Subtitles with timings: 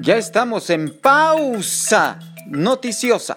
[0.00, 3.36] Ya estamos en pausa noticiosa.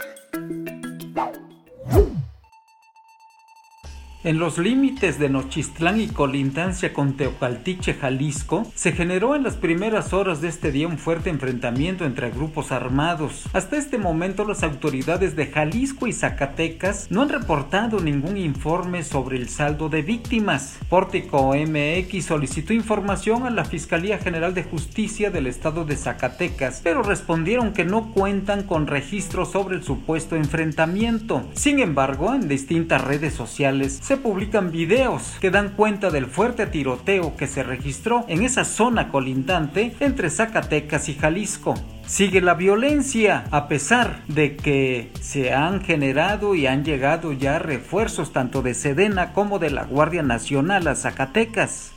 [4.26, 10.14] En los límites de Nochistlán y colindancia con Teocaltiche, Jalisco, se generó en las primeras
[10.14, 13.44] horas de este día un fuerte enfrentamiento entre grupos armados.
[13.54, 19.38] Hasta este momento las autoridades de Jalisco y Zacatecas no han reportado ningún informe sobre
[19.38, 20.80] el saldo de víctimas.
[20.90, 27.04] Pórtico MX solicitó información a la Fiscalía General de Justicia del Estado de Zacatecas, pero
[27.04, 31.44] respondieron que no cuentan con registros sobre el supuesto enfrentamiento.
[31.54, 37.36] Sin embargo, en distintas redes sociales se publican videos que dan cuenta del fuerte tiroteo
[37.36, 41.76] que se registró en esa zona colindante entre Zacatecas y Jalisco.
[42.06, 48.32] Sigue la violencia, a pesar de que se han generado y han llegado ya refuerzos
[48.32, 51.95] tanto de Sedena como de la Guardia Nacional a Zacatecas.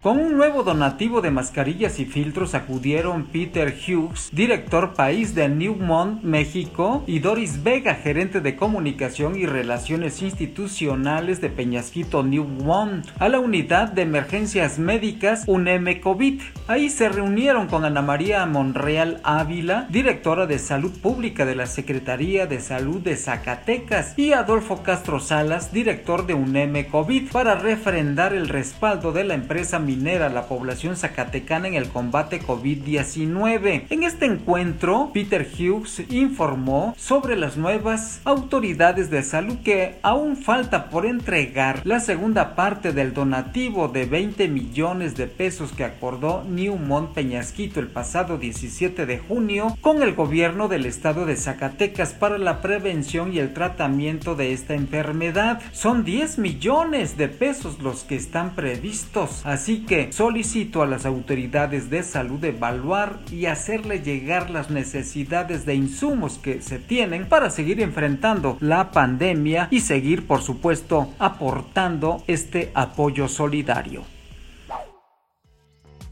[0.00, 6.22] Con un nuevo donativo de mascarillas y filtros acudieron Peter Hughes, director país de Newmont,
[6.22, 13.40] México, y Doris Vega, gerente de comunicación y relaciones institucionales de Peñasquito Newmont, a la
[13.40, 16.42] unidad de emergencias médicas UNEM COVID.
[16.68, 22.46] Ahí se reunieron con Ana María Monreal Ávila, directora de salud pública de la Secretaría
[22.46, 28.48] de Salud de Zacatecas, y Adolfo Castro Salas, director de UNEM COVID, para refrendar el
[28.48, 33.86] respaldo de la empresa minera la población zacatecana en el combate COVID-19.
[33.88, 40.90] En este encuentro, Peter Hughes informó sobre las nuevas autoridades de salud que aún falta
[40.90, 47.14] por entregar la segunda parte del donativo de 20 millones de pesos que acordó Newmont
[47.14, 52.60] Peñasquito el pasado 17 de junio con el gobierno del estado de Zacatecas para la
[52.60, 55.62] prevención y el tratamiento de esta enfermedad.
[55.72, 61.90] Son 10 millones de pesos los que están previstos, así que solicito a las autoridades
[61.90, 67.80] de salud evaluar y hacerle llegar las necesidades de insumos que se tienen para seguir
[67.80, 74.17] enfrentando la pandemia y seguir, por supuesto, aportando este apoyo solidario.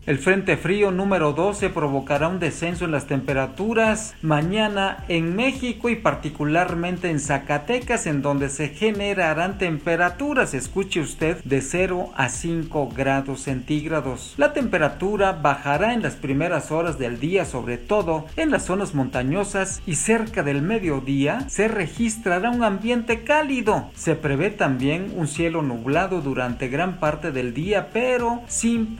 [0.06, 5.96] El Frente Frío número 12 provocará un descenso en las temperaturas mañana en México y
[5.96, 13.40] particularmente en Zacatecas, en donde se generarán temperaturas, escuche usted, de 0 a 5 grados
[13.40, 14.34] centígrados.
[14.36, 19.82] La temperatura bajará en las primeras horas del día, sobre todo en las zonas montañosas
[19.88, 23.90] y cerca del mediodía se registrará un ambiente cálido.
[23.96, 28.94] Se prevé también un cielo nublado durante gran parte del día, pero sin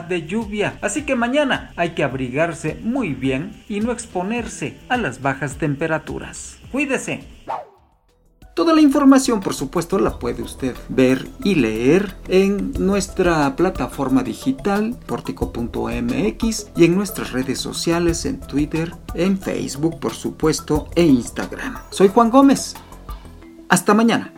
[0.00, 5.20] de lluvia, así que mañana hay que abrigarse muy bien y no exponerse a las
[5.20, 6.58] bajas temperaturas.
[6.70, 7.24] Cuídese.
[8.54, 14.98] Toda la información, por supuesto, la puede usted ver y leer en nuestra plataforma digital
[15.06, 21.78] portico.mx y en nuestras redes sociales en Twitter, en Facebook, por supuesto, e Instagram.
[21.90, 22.74] Soy Juan Gómez.
[23.70, 24.34] Hasta mañana.